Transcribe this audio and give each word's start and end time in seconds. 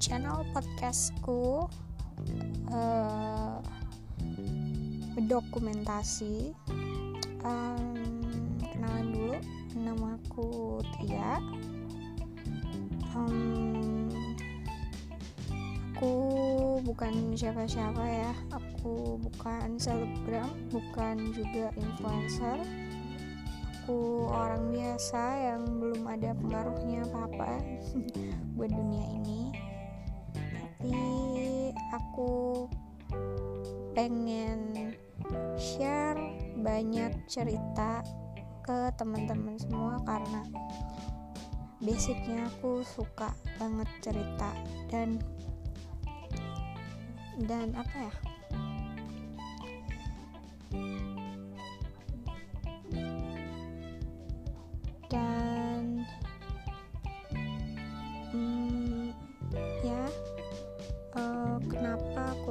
channel 0.00 0.40
podcastku 0.56 1.68
uh, 2.72 3.60
dokumentasi 5.28 6.56
um, 7.44 8.56
kenalan 8.72 9.06
dulu 9.12 9.36
nama 9.76 10.16
aku 10.16 10.80
Tia. 10.96 11.44
Um, 13.12 14.08
aku 15.92 16.12
bukan 16.88 17.36
siapa-siapa 17.36 18.00
ya 18.00 18.32
aku 18.56 19.20
bukan 19.20 19.76
selebgram 19.76 20.48
bukan 20.72 21.36
juga 21.36 21.68
influencer 21.76 22.58
aku 23.92 24.24
orang 24.32 24.72
biasa 24.72 25.20
yang 25.52 25.68
belum 25.68 26.08
ada 26.08 26.32
pengaruhnya 26.32 27.04
apa-apa 27.12 27.60
buat 28.56 28.72
dunia 28.72 29.04
ini. 29.20 29.52
Tapi 30.32 30.96
aku 31.92 32.64
pengen 33.92 34.96
share 35.60 36.16
banyak 36.56 37.12
cerita 37.28 38.00
ke 38.64 38.88
teman-teman 38.96 39.60
semua 39.60 40.00
karena 40.08 40.40
basicnya 41.84 42.48
aku 42.48 42.80
suka 42.80 43.28
banget 43.60 43.92
cerita 44.00 44.56
dan 44.88 45.20
dan 47.44 47.76
apa 47.76 47.96
ya 48.08 48.14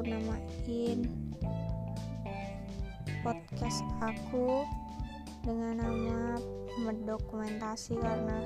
aku 0.02 0.09
namain 0.17 0.99
podcast 3.21 3.85
aku 4.02 4.66
dengan 5.45 5.77
nama 5.77 6.41
mendokumentasi 6.81 8.02
karena 8.02 8.41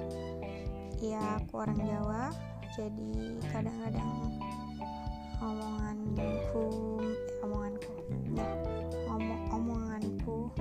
ya 0.99 1.39
aku 1.39 1.63
orang 1.63 1.79
Jawa 1.79 2.35
jadi 2.75 3.39
kadang-kadang 3.55 4.35
omonganku 5.39 6.67
eh, 7.07 7.39
omonganku 7.47 7.93
ya 8.35 8.51
ngomong 9.07 9.41
omonganku 9.55 10.51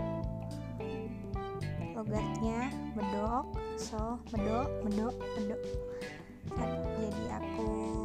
logatnya 1.90 2.70
bedok 2.94 3.50
so 3.74 4.22
bedok 4.30 4.70
bedok 4.86 5.14
bedok. 5.42 5.62
Jadi 6.94 7.24
aku 7.34 8.03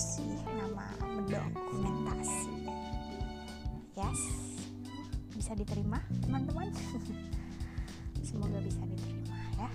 kasih 0.00 0.32
nama 0.56 0.88
mendokumentasi. 1.04 2.72
Yes. 3.92 4.16
Bisa 5.36 5.52
diterima 5.52 6.00
teman-teman? 6.24 6.72
Semoga 8.24 8.64
bisa 8.64 8.80
diterima 8.88 9.36
ya. 9.60 9.68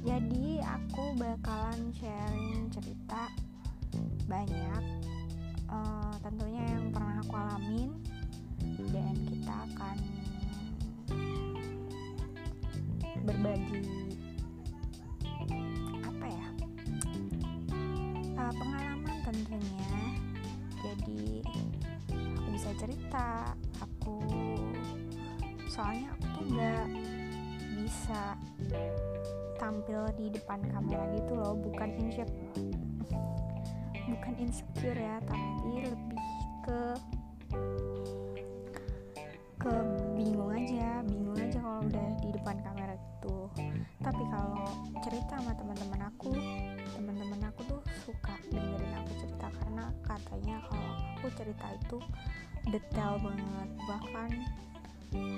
Jadi 0.00 0.64
aku 0.64 1.12
bakalan 1.20 1.92
sharing 1.92 2.72
cerita 2.72 3.28
banyak 4.24 4.84
uh, 5.68 6.16
tentunya 6.24 6.64
yang 6.64 6.88
pernah 6.88 7.20
aku 7.20 7.36
alamin. 7.36 7.92
Dan 8.96 9.12
kita 9.28 9.52
akan 9.76 9.96
berbagi 13.28 14.03
cerita. 22.78 23.54
Aku 23.82 24.20
soalnya 25.70 26.14
aku 26.14 26.24
tuh 26.34 26.44
nggak 26.54 26.86
bisa 27.82 28.38
tampil 29.58 30.06
di 30.18 30.30
depan 30.30 30.60
kamera 30.70 31.04
gitu 31.14 31.32
loh. 31.34 31.54
Bukan 31.58 31.88
insecure 31.98 32.30
bukan 34.04 34.36
insecure 34.36 35.00
ya 35.00 35.16
tapi 35.24 35.88
lebih 35.88 36.22
ke 36.64 36.80
ke 39.56 39.74
bingung 40.12 40.52
aja. 40.52 41.00
Bingung 41.08 41.38
aja 41.40 41.58
kalau 41.60 41.80
udah 41.88 42.06
di 42.20 42.28
depan 42.36 42.56
kamera 42.60 42.94
gitu. 42.96 43.48
Tapi 44.04 44.22
kalau 44.28 44.68
cerita 45.00 45.40
sama 45.40 45.56
teman-teman 45.56 46.00
aku 46.12 46.36
teman-teman 46.92 47.40
aku 47.48 47.60
tuh 47.64 47.80
suka 48.04 48.36
dengerin 48.52 48.92
aku 49.00 49.12
cerita. 49.24 49.48
Karena 49.48 49.84
katanya 50.04 50.56
kalau 50.68 50.90
aku 51.16 51.26
cerita 51.32 51.66
itu 51.72 51.98
detail 52.68 53.20
banget. 53.20 53.68
Bahkan 53.84 54.30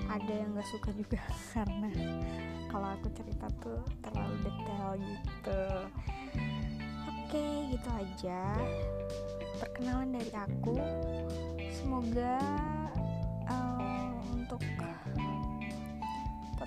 ada 0.09 0.32
yang 0.32 0.56
gak 0.56 0.69
suka 0.70 0.91
juga 0.97 1.20
karena 1.54 1.91
kalau 2.72 2.88
aku 2.97 3.09
cerita 3.14 3.47
tuh 3.60 3.82
terlalu 4.03 4.37
detail 4.44 4.88
gitu. 5.00 5.62
Oke 7.10 7.47
gitu 7.75 7.88
aja. 7.91 8.42
Perkenalan 9.62 10.15
dari 10.15 10.32
aku. 10.36 10.76
Semoga 11.72 12.41
uh, 13.48 14.10
untuk 14.32 14.60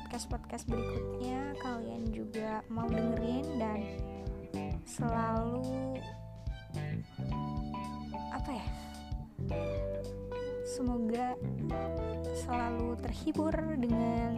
podcast-podcast 0.10 0.66
berikutnya 0.66 1.54
kalian 1.62 2.04
juga 2.10 2.66
mau 2.72 2.90
dengerin 2.90 3.46
dan 3.62 3.80
selalu 4.84 5.59
semoga 10.70 11.34
selalu 12.38 12.94
terhibur 13.02 13.50
dengan 13.82 14.38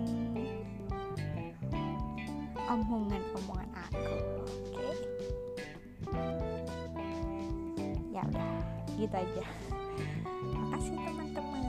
omongan-omongan 2.71 3.69
aku 3.75 3.99
oke? 4.39 4.55
Okay? 4.71 4.95
ya 8.15 8.23
udah 8.23 8.51
gitu 8.95 9.15
aja. 9.19 9.45
Makasih 10.55 10.95
teman-teman. 11.03 11.63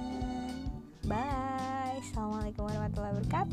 Bye. 1.11 1.99
Assalamualaikum 1.99 2.63
warahmatullahi 2.71 3.19
wabarakatuh 3.19 3.52